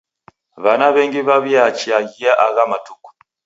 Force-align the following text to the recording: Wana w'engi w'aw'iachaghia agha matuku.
Wana 0.63 0.87
w'engi 0.93 1.21
w'aw'iachaghia 1.27 2.31
agha 2.45 2.63
matuku. 2.71 3.09